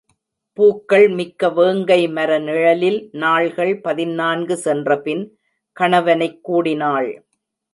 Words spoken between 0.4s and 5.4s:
பூக்கள் மிக்க வேங்கை மர நிழலில் நாள்கள் பதினான்கு சென்றபின்